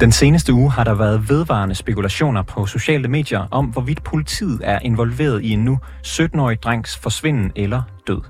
Den 0.00 0.12
seneste 0.12 0.52
uge 0.52 0.70
har 0.70 0.84
der 0.84 0.94
været 0.94 1.28
vedvarende 1.28 1.74
spekulationer 1.74 2.42
på 2.42 2.66
sociale 2.66 3.08
medier 3.08 3.48
om, 3.50 3.66
hvorvidt 3.66 4.02
politiet 4.02 4.60
er 4.64 4.78
involveret 4.78 5.42
i 5.42 5.50
en 5.50 5.64
nu 5.64 5.78
17-årig 6.06 6.62
drengs 6.62 6.98
forsvinden 6.98 7.52
eller 7.56 7.82
død. 8.06 8.20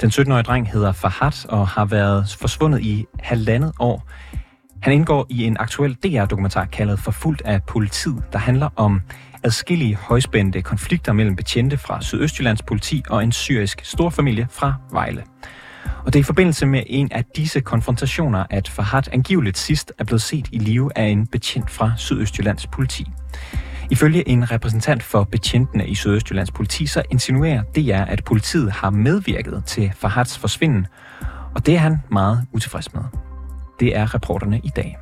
Den 0.00 0.10
17-årige 0.10 0.42
dreng 0.42 0.70
hedder 0.70 0.92
Fahad 0.92 1.48
og 1.48 1.68
har 1.68 1.84
været 1.84 2.36
forsvundet 2.40 2.80
i 2.80 3.06
halvandet 3.20 3.72
år. 3.78 4.08
Han 4.82 4.92
indgår 4.92 5.26
i 5.28 5.44
en 5.44 5.56
aktuel 5.60 5.94
DR-dokumentar 5.94 6.64
kaldet 6.64 6.98
Forfulgt 6.98 7.42
af 7.44 7.62
politiet, 7.62 8.22
der 8.32 8.38
handler 8.38 8.68
om 8.76 9.00
adskillige 9.42 9.96
højspændte 9.96 10.62
konflikter 10.62 11.12
mellem 11.12 11.36
betjente 11.36 11.78
fra 11.78 12.02
Sydøstjyllands 12.02 12.62
politi 12.62 13.02
og 13.10 13.22
en 13.24 13.32
syrisk 13.32 13.84
storfamilie 13.84 14.48
fra 14.50 14.74
Vejle. 14.92 15.22
Og 16.04 16.12
det 16.12 16.18
er 16.18 16.20
i 16.20 16.22
forbindelse 16.22 16.66
med 16.66 16.82
en 16.86 17.12
af 17.12 17.24
disse 17.36 17.60
konfrontationer, 17.60 18.44
at 18.50 18.68
Fahad 18.68 19.02
angiveligt 19.12 19.58
sidst 19.58 19.92
er 19.98 20.04
blevet 20.04 20.22
set 20.22 20.48
i 20.52 20.58
live 20.58 20.98
af 20.98 21.04
en 21.04 21.26
betjent 21.26 21.70
fra 21.70 21.92
Sydøstjyllands 21.96 22.66
politi. 22.66 23.06
Ifølge 23.90 24.28
en 24.28 24.50
repræsentant 24.50 25.02
for 25.02 25.24
betjentene 25.24 25.86
i 25.86 25.94
Sydøstjyllands 25.94 26.50
politi, 26.50 26.86
så 26.86 27.02
insinuerer 27.10 27.62
DR, 27.62 28.10
at 28.10 28.24
politiet 28.24 28.72
har 28.72 28.90
medvirket 28.90 29.62
til 29.66 29.92
Fahads 29.96 30.38
forsvinden, 30.38 30.86
og 31.54 31.66
det 31.66 31.74
er 31.74 31.78
han 31.78 31.98
meget 32.10 32.46
utilfreds 32.52 32.94
med. 32.94 33.02
Det 33.80 33.96
er 33.96 34.14
reporterne 34.14 34.60
i 34.64 34.70
dag. 34.76 34.96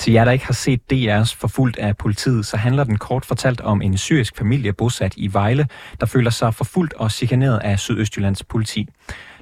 Til 0.00 0.12
jer, 0.12 0.24
der 0.24 0.32
ikke 0.32 0.46
har 0.46 0.52
set 0.52 0.80
DR's 0.92 1.34
forfulgt 1.36 1.78
af 1.78 1.96
politiet, 1.96 2.46
så 2.46 2.56
handler 2.56 2.84
den 2.84 2.98
kort 2.98 3.24
fortalt 3.24 3.60
om 3.60 3.82
en 3.82 3.98
syrisk 3.98 4.36
familie 4.36 4.72
bosat 4.72 5.14
i 5.16 5.32
Vejle, 5.32 5.68
der 6.00 6.06
føler 6.06 6.30
sig 6.30 6.54
forfulgt 6.54 6.94
og 6.94 7.10
chikaneret 7.10 7.58
af 7.58 7.78
Sydøstjyllands 7.78 8.44
politi. 8.44 8.88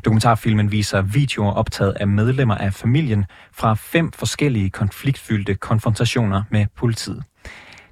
Dokumentarfilmen 0.04 0.72
viser 0.72 1.02
videoer 1.02 1.52
optaget 1.52 1.92
af 1.92 2.08
medlemmer 2.08 2.54
af 2.54 2.74
familien 2.74 3.24
fra 3.52 3.74
fem 3.74 4.12
forskellige 4.12 4.70
konfliktfyldte 4.70 5.54
konfrontationer 5.54 6.42
med 6.50 6.66
politiet. 6.76 7.24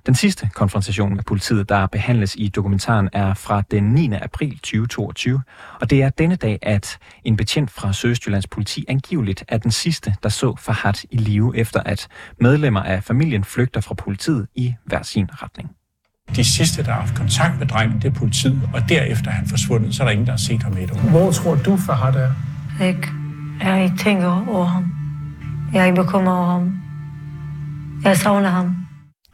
Den 0.07 0.15
sidste 0.15 0.51
konfrontation 0.55 1.15
med 1.15 1.23
politiet, 1.25 1.69
der 1.69 1.87
behandles 1.87 2.35
i 2.39 2.49
dokumentaren, 2.49 3.09
er 3.13 3.35
fra 3.35 3.63
den 3.71 3.85
9. 3.85 4.13
april 4.13 4.51
2022, 4.59 5.43
og 5.81 5.91
det 5.91 6.03
er 6.03 6.11
denne 6.11 6.37
dag, 6.37 6.59
at 6.63 6.99
en 7.25 7.37
betjent 7.37 7.71
fra 7.71 7.93
Sydøstjyllands 7.93 8.47
politi 8.47 8.85
angiveligt 8.89 9.45
er 9.49 9.59
den 9.59 9.71
sidste, 9.71 10.15
der 10.23 10.29
så 10.29 10.57
Fahad 10.59 11.05
i 11.11 11.17
live, 11.17 11.57
efter 11.57 11.81
at 11.81 12.09
medlemmer 12.41 12.83
af 12.83 13.05
familien 13.05 13.45
flygter 13.45 13.81
fra 13.81 13.95
politiet 13.95 14.47
i 14.55 14.75
hver 14.85 15.03
sin 15.03 15.29
retning. 15.33 15.71
De 16.37 16.45
sidste, 16.45 16.85
der 16.85 16.93
har 16.93 17.01
haft 17.01 17.15
kontakt 17.15 17.59
med 17.59 17.67
drengen, 17.67 18.01
det 18.01 18.05
er 18.05 18.19
politiet, 18.19 18.71
og 18.75 18.89
derefter 18.89 19.31
er 19.31 19.35
han 19.35 19.47
forsvundet, 19.47 19.95
så 19.95 20.03
er 20.03 20.07
der 20.07 20.13
ingen, 20.13 20.27
der 20.27 20.33
har 20.33 20.39
set 20.39 20.63
ham 20.63 20.77
et 20.77 20.91
år. 20.91 21.11
Hvor 21.11 21.33
tror 21.33 21.55
du, 21.55 21.77
Fahad 21.77 22.15
er? 22.15 22.31
Jeg, 22.81 22.97
jeg 23.61 23.93
tænker 23.99 24.45
over 24.49 24.65
ham. 24.65 24.93
Jeg 25.73 25.89
er 25.89 25.95
bekymret 25.95 26.39
over 26.39 26.47
ham. 26.47 26.83
Jeg 28.05 28.17
savner 28.17 28.49
ham. 28.49 28.82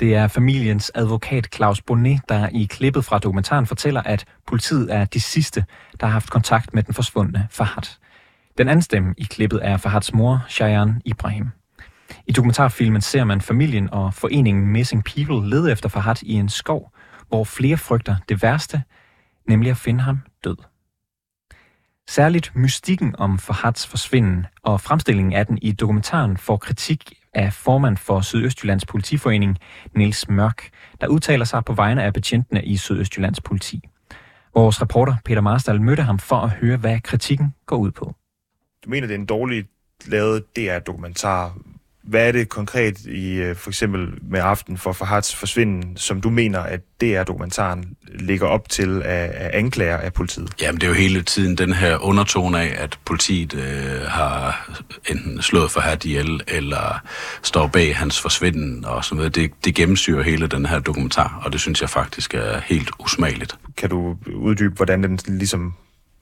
Det 0.01 0.15
er 0.15 0.29
familiens 0.29 0.93
advokat 0.95 1.49
Claus 1.55 1.83
Bonnet, 1.83 2.21
der 2.29 2.49
i 2.53 2.65
klippet 2.65 3.05
fra 3.05 3.19
dokumentaren 3.19 3.67
fortæller, 3.67 4.03
at 4.03 4.25
politiet 4.47 4.95
er 4.95 5.05
de 5.05 5.21
sidste, 5.21 5.65
der 6.01 6.07
har 6.07 6.13
haft 6.13 6.31
kontakt 6.31 6.75
med 6.75 6.83
den 6.83 6.95
forsvundne 6.95 7.49
Fahad. 7.51 7.83
Den 8.59 8.69
anden 8.69 8.83
stemme 8.83 9.15
i 9.19 9.25
klippet 9.25 9.61
er 9.63 9.77
Fahads 9.77 10.13
mor, 10.13 10.45
Shayan 10.49 11.03
Ibrahim. 11.05 11.51
I 12.27 12.33
dokumentarfilmen 12.33 13.01
ser 13.01 13.25
man 13.25 13.41
familien 13.41 13.91
og 13.93 14.15
foreningen 14.15 14.67
Missing 14.67 15.05
People 15.05 15.51
lede 15.51 15.73
efter 15.73 15.89
Fahad 15.89 16.23
i 16.23 16.33
en 16.33 16.49
skov, 16.49 16.93
hvor 17.29 17.45
flere 17.45 17.77
frygter 17.77 18.17
det 18.29 18.43
værste, 18.43 18.83
nemlig 19.49 19.71
at 19.71 19.77
finde 19.77 20.01
ham 20.01 20.19
død. 20.45 20.57
Særligt 22.09 22.57
mystikken 22.57 23.15
om 23.19 23.39
Fahads 23.39 23.87
forsvinden 23.87 24.47
og 24.63 24.81
fremstillingen 24.81 25.33
af 25.33 25.47
den 25.47 25.59
i 25.63 25.73
dokumentaren 25.73 26.37
får 26.37 26.57
kritik 26.57 27.13
af 27.35 27.53
formand 27.53 27.97
for 27.97 28.21
Sydøstjyllands 28.21 28.87
politiforening, 28.87 29.59
Niels 29.97 30.29
Mørk, 30.29 30.69
der 31.01 31.07
udtaler 31.07 31.45
sig 31.45 31.65
på 31.65 31.73
vegne 31.73 32.03
af 32.03 32.13
betjentene 32.13 32.65
i 32.65 32.77
Sydøstjyllands 32.77 33.41
politi. 33.41 33.81
Vores 34.55 34.83
reporter 34.83 35.15
Peter 35.25 35.41
Marstal 35.41 35.81
mødte 35.81 36.03
ham 36.03 36.19
for 36.19 36.37
at 36.37 36.51
høre, 36.51 36.77
hvad 36.77 37.01
kritikken 37.01 37.55
går 37.67 37.77
ud 37.77 37.91
på. 37.91 38.15
Du 38.85 38.91
mener, 38.91 39.07
det 39.07 39.15
er 39.15 39.19
en 39.19 39.27
dårlig 39.27 39.65
lavet 40.07 40.57
DR-dokumentar. 40.57 41.59
Hvad 42.09 42.29
er 42.29 42.33
det 42.33 42.49
konkret 42.49 43.01
i 43.01 43.35
øh, 43.35 43.57
for 43.57 43.71
eksempel 43.71 44.09
med 44.23 44.41
Aften 44.41 44.79
for 44.79 44.93
Fahads 44.93 45.35
forsvinden, 45.35 45.97
som 45.97 46.21
du 46.21 46.31
mener, 46.31 46.61
at 46.61 46.81
DR-dokumentaren 47.01 47.85
ligger 48.15 48.47
op 48.47 48.69
til 48.69 49.03
af, 49.03 49.31
af 49.35 49.51
anklager 49.59 49.97
af 49.97 50.13
politiet? 50.13 50.51
Jamen, 50.61 50.81
det 50.81 50.87
er 50.87 50.89
jo 50.89 50.95
hele 50.95 51.23
tiden 51.23 51.59
den 51.59 51.73
her 51.73 51.97
undertone 51.97 52.61
af, 52.61 52.83
at 52.83 52.99
politiet 53.05 53.55
øh, 53.55 54.03
har 54.03 54.71
enten 55.11 55.43
slået 55.43 55.71
Fahad 55.71 56.05
ihjel, 56.05 56.41
eller 56.49 57.03
står 57.43 57.67
bag 57.67 57.97
hans 57.97 58.21
forsvinden 58.21 58.85
og 58.85 59.05
sådan 59.05 59.17
noget. 59.17 59.35
Det, 59.35 59.51
det 59.65 59.75
gennemsyrer 59.75 60.23
hele 60.23 60.47
den 60.47 60.67
her 60.67 60.79
dokumentar, 60.79 61.41
og 61.45 61.53
det 61.53 61.61
synes 61.61 61.81
jeg 61.81 61.91
faktisk 61.91 62.35
er 62.35 62.61
helt 62.61 62.91
usmageligt. 62.99 63.57
Kan 63.77 63.91
du 63.91 64.17
uddybe, 64.35 64.75
hvordan 64.75 65.03
den 65.03 65.19
ligesom 65.27 65.75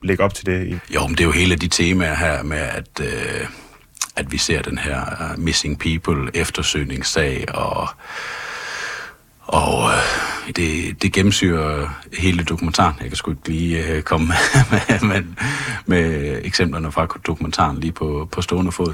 lægger 0.03 0.23
op 0.23 0.33
til 0.33 0.45
det? 0.45 0.79
Jo, 0.95 1.07
men 1.07 1.11
det 1.11 1.19
er 1.19 1.25
jo 1.25 1.31
hele 1.31 1.55
de 1.55 1.67
temaer 1.67 2.15
her 2.15 2.43
med, 2.43 2.57
at... 2.57 2.99
Øh, 3.01 3.47
at 4.17 4.31
vi 4.31 4.37
ser 4.37 4.61
den 4.61 4.77
her 4.77 5.01
uh, 5.19 5.39
Missing 5.39 5.79
People 5.79 6.31
eftersøgningssag, 6.33 7.45
og, 7.53 7.89
og 9.41 9.89
øh, 9.91 10.53
det, 10.55 11.01
det 11.01 11.13
gennemsyrer 11.13 11.89
hele 12.17 12.43
dokumentaren. 12.43 12.95
Jeg 13.01 13.07
kan 13.07 13.15
sgu 13.15 13.31
ikke 13.31 13.49
lige 13.49 13.87
øh, 13.87 14.01
komme 14.01 14.27
med, 14.71 15.01
med, 15.01 15.23
med 15.85 16.39
eksemplerne 16.43 16.91
fra 16.91 17.07
dokumentaren 17.27 17.79
lige 17.79 17.91
på, 17.91 18.29
på 18.31 18.41
stående 18.41 18.71
fod. 18.71 18.93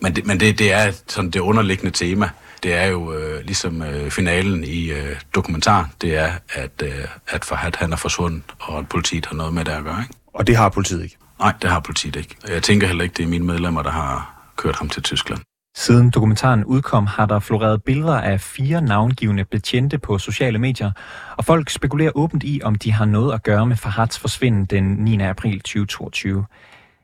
Men, 0.00 0.16
det, 0.16 0.26
men 0.26 0.40
det, 0.40 0.58
det 0.58 0.72
er 0.72 0.92
sådan 1.06 1.30
det 1.30 1.40
underliggende 1.40 1.90
tema. 1.90 2.30
Det 2.62 2.74
er 2.74 2.86
jo 2.86 3.12
øh, 3.12 3.44
ligesom 3.44 3.82
øh, 3.82 4.10
finalen 4.10 4.64
i 4.64 4.90
øh, 4.90 5.16
dokumentaren. 5.34 5.86
Det 6.00 6.16
er, 6.16 6.32
at, 6.52 6.82
øh, 6.82 7.04
at 7.28 7.44
Fahad 7.44 7.72
han 7.76 7.92
er 7.92 7.96
forsvundet, 7.96 8.42
og 8.58 8.78
at 8.78 8.88
politiet 8.88 9.26
har 9.26 9.34
noget 9.34 9.54
med 9.54 9.64
det 9.64 9.72
at 9.72 9.84
gøre. 9.84 10.00
Ikke? 10.00 10.14
Og 10.34 10.46
det 10.46 10.56
har 10.56 10.68
politiet 10.68 11.02
ikke? 11.02 11.16
Nej, 11.38 11.54
det 11.62 11.70
har 11.70 11.80
politiet 11.80 12.16
ikke. 12.16 12.36
Jeg 12.48 12.62
tænker 12.62 12.86
heller 12.86 13.04
ikke, 13.04 13.14
det 13.16 13.22
er 13.22 13.28
mine 13.28 13.44
medlemmer, 13.44 13.82
der 13.82 13.90
har 13.90 14.34
kørt 14.56 14.76
ham 14.76 14.88
til 14.88 15.02
Tyskland. 15.02 15.40
Siden 15.76 16.10
dokumentaren 16.10 16.64
udkom, 16.64 17.06
har 17.06 17.26
der 17.26 17.40
floreret 17.40 17.82
billeder 17.82 18.20
af 18.20 18.40
fire 18.40 18.82
navngivende 18.82 19.44
betjente 19.44 19.98
på 19.98 20.18
sociale 20.18 20.58
medier, 20.58 20.90
og 21.36 21.44
folk 21.44 21.70
spekulerer 21.70 22.10
åbent 22.14 22.44
i, 22.44 22.60
om 22.64 22.74
de 22.74 22.92
har 22.92 23.04
noget 23.04 23.34
at 23.34 23.42
gøre 23.42 23.66
med 23.66 23.76
Fahads 23.76 24.18
forsvinden 24.18 24.64
den 24.64 24.84
9. 24.84 25.20
april 25.20 25.60
2022. 25.60 26.44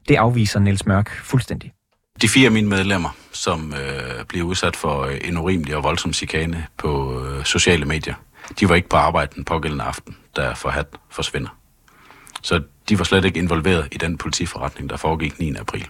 Det 0.08 0.16
afviser 0.16 0.60
Niels 0.60 0.86
Mørk 0.86 1.10
fuldstændig. 1.10 1.72
De 2.22 2.28
fire 2.28 2.46
af 2.46 2.52
mine 2.52 2.68
medlemmer, 2.68 3.16
som 3.32 3.72
øh, 3.72 4.24
bliver 4.24 4.46
udsat 4.46 4.76
for 4.76 5.06
en 5.06 5.38
urimelig 5.38 5.76
og 5.76 5.82
voldsom 5.82 6.12
chikane 6.12 6.66
på 6.78 7.22
øh, 7.24 7.44
sociale 7.44 7.84
medier, 7.84 8.14
de 8.60 8.68
var 8.68 8.74
ikke 8.74 8.88
på 8.88 8.96
arbejde 8.96 9.32
den 9.34 9.44
pågældende 9.44 9.84
aften, 9.84 10.16
da 10.36 10.52
Fahad 10.52 10.84
forsvinder. 11.10 11.50
Så 12.42 12.62
de 12.88 12.98
var 12.98 13.04
slet 13.04 13.24
ikke 13.24 13.38
involveret 13.38 13.88
i 13.92 13.98
den 13.98 14.18
politiforretning, 14.18 14.90
der 14.90 14.96
foregik 14.96 15.38
9. 15.40 15.54
april. 15.54 15.86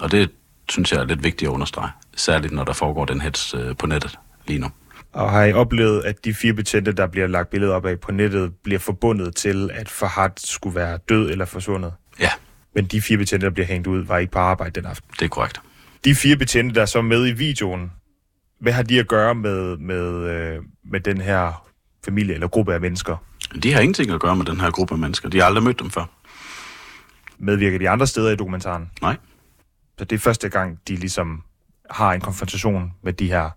Og 0.00 0.12
det 0.12 0.30
synes 0.68 0.92
jeg 0.92 1.00
er 1.00 1.04
lidt 1.04 1.24
vigtigt 1.24 1.48
at 1.48 1.52
understrege, 1.52 1.90
særligt 2.16 2.52
når 2.52 2.64
der 2.64 2.72
foregår 2.72 3.04
den 3.04 3.20
hets 3.20 3.54
øh, 3.54 3.76
på 3.76 3.86
nettet 3.86 4.18
lige 4.46 4.58
nu. 4.58 4.68
Og 5.12 5.30
har 5.30 5.44
I 5.44 5.52
oplevet, 5.52 6.02
at 6.02 6.24
de 6.24 6.34
fire 6.34 6.52
betjente, 6.52 6.92
der 6.92 7.06
bliver 7.06 7.26
lagt 7.26 7.50
billeder 7.50 7.74
op 7.74 7.86
af 7.86 8.00
på 8.00 8.12
nettet, 8.12 8.52
bliver 8.64 8.78
forbundet 8.78 9.36
til, 9.36 9.70
at 9.74 9.88
Fahad 9.88 10.30
skulle 10.36 10.76
være 10.76 10.98
død 11.08 11.30
eller 11.30 11.44
forsvundet? 11.44 11.92
Ja. 12.20 12.30
Men 12.74 12.84
de 12.84 13.02
fire 13.02 13.18
betjente, 13.18 13.46
der 13.46 13.52
bliver 13.52 13.66
hængt 13.66 13.86
ud, 13.86 14.04
var 14.04 14.18
ikke 14.18 14.32
på 14.32 14.38
arbejde 14.38 14.80
den 14.80 14.90
aften? 14.90 15.10
Det 15.18 15.24
er 15.24 15.28
korrekt. 15.28 15.60
De 16.04 16.14
fire 16.14 16.36
betjente, 16.36 16.74
der 16.74 16.82
er 16.82 16.86
så 16.86 17.02
med 17.02 17.28
i 17.28 17.32
videoen, 17.32 17.92
hvad 18.60 18.72
har 18.72 18.82
de 18.82 18.98
at 18.98 19.08
gøre 19.08 19.34
med, 19.34 19.76
med, 19.76 20.30
øh, 20.30 20.62
med 20.84 21.00
den 21.00 21.20
her 21.20 21.66
familie 22.04 22.34
eller 22.34 22.48
gruppe 22.48 22.74
af 22.74 22.80
mennesker? 22.80 23.16
De 23.62 23.72
har 23.72 23.80
ingenting 23.80 24.10
at 24.10 24.20
gøre 24.20 24.36
med 24.36 24.44
den 24.44 24.60
her 24.60 24.70
gruppe 24.70 24.94
af 24.94 24.98
mennesker. 24.98 25.28
De 25.28 25.38
har 25.38 25.44
aldrig 25.44 25.64
mødt 25.64 25.78
dem 25.80 25.90
før. 25.90 26.04
Medvirker 27.38 27.78
de 27.78 27.88
andre 27.88 28.06
steder 28.06 28.30
i 28.30 28.36
dokumentaren? 28.36 28.90
Nej. 29.02 29.16
Så 29.98 30.04
det 30.04 30.16
er 30.16 30.20
første 30.20 30.48
gang, 30.48 30.78
de 30.88 30.96
ligesom 30.96 31.42
har 31.90 32.12
en 32.12 32.20
konfrontation 32.20 32.92
med 33.02 33.12
de 33.12 33.26
her 33.26 33.50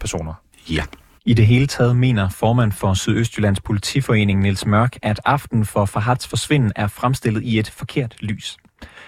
personer? 0.00 0.34
Ja. 0.70 0.84
I 1.24 1.34
det 1.34 1.46
hele 1.46 1.66
taget 1.66 1.96
mener 1.96 2.28
formand 2.28 2.72
for 2.72 2.94
Sydøstjyllands 2.94 3.60
politiforening 3.60 4.40
Niels 4.40 4.66
Mørk, 4.66 4.96
at 5.02 5.20
aften 5.24 5.64
for 5.64 5.84
Fahads 5.84 6.26
forsvinden 6.26 6.72
er 6.76 6.86
fremstillet 6.86 7.42
i 7.42 7.58
et 7.58 7.70
forkert 7.70 8.16
lys. 8.20 8.56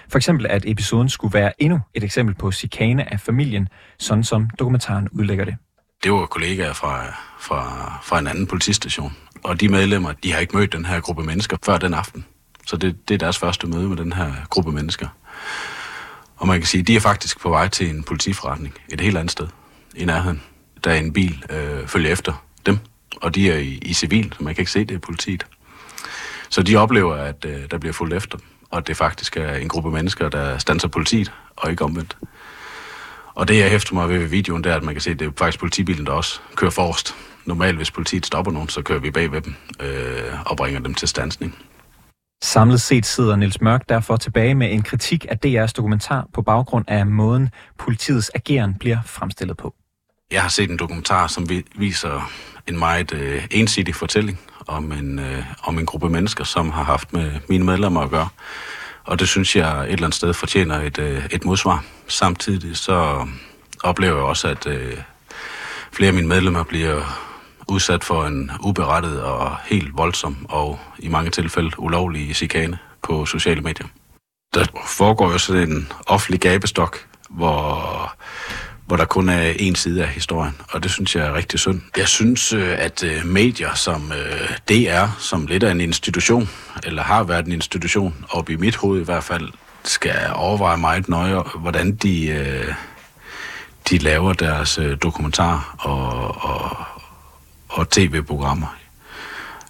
For 0.09 0.17
eksempel 0.17 0.47
at 0.47 0.63
episoden 0.67 1.09
skulle 1.09 1.33
være 1.33 1.61
endnu 1.61 1.79
et 1.93 2.03
eksempel 2.03 2.35
på 2.35 2.51
chikane 2.51 3.13
af 3.13 3.19
familien, 3.19 3.67
sådan 3.99 4.23
som 4.23 4.49
dokumentaren 4.59 5.09
udlægger 5.11 5.45
det. 5.45 5.55
Det 6.03 6.11
var 6.11 6.25
kollegaer 6.25 6.73
fra, 6.73 7.05
fra, 7.39 7.99
fra 8.03 8.19
en 8.19 8.27
anden 8.27 8.47
politistation, 8.47 9.15
og 9.43 9.59
de 9.59 9.69
medlemmer, 9.69 10.11
de 10.11 10.31
har 10.31 10.39
ikke 10.39 10.57
mødt 10.57 10.73
den 10.73 10.85
her 10.85 10.99
gruppe 10.99 11.23
mennesker 11.23 11.57
før 11.65 11.77
den 11.77 11.93
aften. 11.93 12.25
Så 12.65 12.77
det, 12.77 13.09
det 13.09 13.13
er 13.13 13.17
deres 13.17 13.37
første 13.37 13.67
møde 13.67 13.89
med 13.89 13.97
den 13.97 14.13
her 14.13 14.33
gruppe 14.49 14.71
mennesker. 14.71 15.07
Og 16.37 16.47
man 16.47 16.59
kan 16.59 16.67
sige, 16.67 16.81
at 16.81 16.87
de 16.87 16.95
er 16.95 16.99
faktisk 16.99 17.39
på 17.39 17.49
vej 17.49 17.67
til 17.67 17.89
en 17.89 18.03
politiforretning 18.03 18.73
et 18.89 19.01
helt 19.01 19.17
andet 19.17 19.31
sted 19.31 19.47
i 19.95 20.05
nærheden. 20.05 20.41
Der 20.83 20.91
er 20.91 20.95
en 20.95 21.13
bil 21.13 21.43
øh, 21.49 21.87
følger 21.87 22.11
efter 22.11 22.45
dem, 22.65 22.77
og 23.21 23.35
de 23.35 23.51
er 23.51 23.57
i, 23.57 23.79
i 23.81 23.93
civil, 23.93 24.33
så 24.37 24.43
man 24.43 24.55
kan 24.55 24.61
ikke 24.61 24.71
se, 24.71 24.85
det 24.85 24.95
er 24.95 24.99
politiet. 24.99 25.45
Så 26.49 26.63
de 26.63 26.75
oplever, 26.75 27.15
at 27.15 27.45
øh, 27.45 27.71
der 27.71 27.77
bliver 27.77 27.93
fulgt 27.93 28.13
efter 28.13 28.37
dem, 28.37 28.47
og 28.69 28.87
det 28.87 28.97
faktisk 28.97 29.37
er 29.37 29.53
en 29.53 29.67
gruppe 29.67 29.91
mennesker, 29.91 30.29
der 30.29 30.57
stanser 30.57 30.87
politiet, 30.87 31.31
og 31.55 31.71
ikke 31.71 31.83
omvendt. 31.83 32.17
Og 33.39 33.47
det, 33.47 33.59
jeg 33.59 33.69
hæfter 33.69 33.93
mig 33.93 34.09
ved 34.09 34.27
videoen, 34.27 34.63
det 34.63 34.71
er, 34.71 34.75
at 34.75 34.83
man 34.83 34.93
kan 34.93 35.01
se, 35.01 35.11
at 35.11 35.19
det 35.19 35.27
er 35.27 35.31
faktisk 35.37 35.59
politibilen, 35.59 36.05
der 36.05 36.11
også 36.11 36.39
kører 36.55 36.71
forrest. 36.71 37.15
Normalt, 37.45 37.77
hvis 37.77 37.91
politiet 37.91 38.25
stopper 38.25 38.51
nogen, 38.51 38.69
så 38.69 38.81
kører 38.81 38.99
vi 38.99 39.11
bag 39.11 39.31
ved 39.31 39.41
dem 39.41 39.55
øh, 39.79 40.33
og 40.45 40.57
bringer 40.57 40.79
dem 40.79 40.93
til 40.93 41.07
stansning. 41.07 41.55
Samlet 42.43 42.81
set 42.81 43.05
sidder 43.05 43.35
Niels 43.35 43.61
Mørk 43.61 43.89
derfor 43.89 44.17
tilbage 44.17 44.55
med 44.55 44.73
en 44.73 44.81
kritik 44.81 45.25
af 45.29 45.37
DR's 45.45 45.71
dokumentar 45.77 46.27
på 46.33 46.41
baggrund 46.41 46.85
af 46.87 47.05
måden, 47.05 47.49
politiets 47.77 48.31
ageren 48.35 48.75
bliver 48.79 48.97
fremstillet 49.05 49.57
på. 49.57 49.75
Jeg 50.31 50.41
har 50.41 50.49
set 50.49 50.69
en 50.69 50.77
dokumentar, 50.77 51.27
som 51.27 51.47
viser 51.75 52.31
en 52.67 52.79
meget 52.79 53.13
øh, 53.13 53.47
ensidig 53.51 53.95
fortælling 53.95 54.39
om 54.67 54.91
en, 54.91 55.19
øh, 55.19 55.43
om 55.63 55.79
en 55.79 55.85
gruppe 55.85 56.09
mennesker, 56.09 56.43
som 56.43 56.69
har 56.69 56.83
haft 56.83 57.13
med 57.13 57.31
mine 57.49 57.65
medlemmer 57.65 58.01
at 58.01 58.09
gøre. 58.09 58.29
Og 59.09 59.19
det 59.19 59.27
synes 59.27 59.55
jeg 59.55 59.83
et 59.83 59.91
eller 59.91 60.05
andet 60.05 60.15
sted 60.15 60.33
fortjener 60.33 60.81
et, 60.81 60.97
øh, 60.97 61.25
et 61.31 61.45
modsvar. 61.45 61.83
Samtidig 62.07 62.77
så 62.77 63.27
oplever 63.83 64.15
jeg 64.15 64.23
også, 64.23 64.47
at 64.47 64.67
øh, 64.67 64.97
flere 65.91 66.07
af 66.07 66.13
mine 66.13 66.27
medlemmer 66.27 66.63
bliver 66.63 67.01
udsat 67.67 68.03
for 68.03 68.25
en 68.25 68.51
uberettet 68.63 69.21
og 69.21 69.57
helt 69.65 69.97
voldsom 69.97 70.45
og 70.49 70.79
i 70.99 71.07
mange 71.07 71.31
tilfælde 71.31 71.79
ulovlig 71.79 72.35
chikane 72.35 72.77
på 73.01 73.25
sociale 73.25 73.61
medier. 73.61 73.87
Der 74.53 74.65
foregår 74.87 75.31
jo 75.31 75.37
sådan 75.37 75.71
en 75.71 75.91
offentlig 76.07 76.39
gabestok, 76.39 77.07
hvor 77.29 77.98
hvor 78.89 78.97
der 78.97 79.05
kun 79.05 79.29
er 79.29 79.53
en 79.59 79.75
side 79.75 80.03
af 80.03 80.07
historien, 80.09 80.55
og 80.69 80.83
det 80.83 80.91
synes 80.91 81.15
jeg 81.15 81.27
er 81.27 81.33
rigtig 81.33 81.59
synd. 81.59 81.81
Jeg 81.97 82.07
synes, 82.07 82.53
øh, 82.53 82.75
at 82.79 83.03
øh, 83.03 83.25
medier 83.25 83.73
som 83.73 84.11
øh, 84.11 84.57
DR, 84.69 85.05
som 85.19 85.45
lidt 85.45 85.63
af 85.63 85.71
en 85.71 85.81
institution, 85.81 86.49
eller 86.83 87.03
har 87.03 87.23
været 87.23 87.45
en 87.45 87.51
institution, 87.51 88.25
og 88.29 88.49
i 88.49 88.55
mit 88.55 88.75
hoved 88.75 89.01
i 89.01 89.03
hvert 89.03 89.23
fald, 89.23 89.49
skal 89.83 90.15
overveje 90.33 90.77
meget 90.77 91.09
nøje, 91.09 91.43
hvordan 91.59 91.95
de, 91.95 92.65
de 93.89 93.97
laver 93.97 94.33
deres 94.33 94.79
dokumentar 95.03 95.75
og, 95.79 96.35
og, 96.43 96.77
og 97.69 97.89
tv-programmer. 97.89 98.77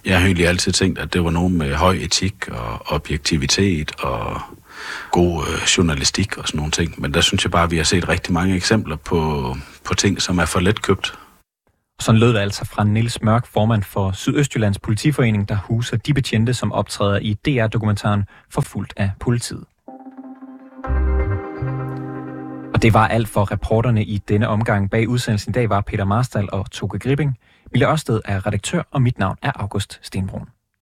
Jeg 0.04 0.18
har 0.18 0.26
egentlig 0.26 0.48
altid 0.48 0.72
tænkt, 0.72 0.98
at 0.98 1.12
det 1.12 1.24
var 1.24 1.30
nogen 1.30 1.58
med 1.58 1.74
høj 1.74 1.94
etik 2.00 2.48
og 2.48 2.82
objektivitet 2.86 3.92
og 3.98 4.40
god 5.10 5.46
øh, 5.46 5.62
journalistik 5.76 6.38
og 6.38 6.48
sådan 6.48 6.58
nogle 6.58 6.72
ting. 6.72 7.00
Men 7.00 7.14
der 7.14 7.20
synes 7.20 7.44
jeg 7.44 7.50
bare, 7.50 7.64
at 7.64 7.70
vi 7.70 7.76
har 7.76 7.84
set 7.84 8.08
rigtig 8.08 8.32
mange 8.32 8.56
eksempler 8.56 8.96
på, 8.96 9.54
på 9.84 9.94
ting, 9.94 10.22
som 10.22 10.38
er 10.38 10.44
for 10.44 10.60
let 10.60 10.82
købt. 10.82 11.18
Sådan 12.00 12.18
lød 12.18 12.32
det 12.32 12.38
altså 12.38 12.64
fra 12.64 12.84
Nils 12.84 13.22
Mørk, 13.22 13.46
formand 13.46 13.82
for 13.82 14.12
Sydøstjyllands 14.12 14.78
Politiforening, 14.78 15.48
der 15.48 15.56
huser 15.56 15.96
de 15.96 16.14
betjente, 16.14 16.54
som 16.54 16.72
optræder 16.72 17.18
i 17.18 17.34
DR-dokumentaren 17.34 18.24
Forfuldt 18.50 18.92
af 18.96 19.10
politiet. 19.20 19.64
Og 22.74 22.82
det 22.82 22.94
var 22.94 23.08
alt 23.08 23.28
for 23.28 23.52
reporterne 23.52 24.04
i 24.04 24.18
denne 24.18 24.48
omgang. 24.48 24.90
Bag 24.90 25.08
udsendelsen 25.08 25.50
i 25.50 25.52
dag 25.52 25.70
var 25.70 25.80
Peter 25.80 26.04
Marstal 26.04 26.48
og 26.52 26.70
Toke 26.70 26.98
Gripping. 26.98 27.38
Mille 27.72 27.90
Ørsted 27.90 28.20
er 28.24 28.46
redaktør, 28.46 28.82
og 28.90 29.02
mit 29.02 29.18
navn 29.18 29.36
er 29.42 29.52
August 29.54 30.00
Stenbrun. 30.02 30.48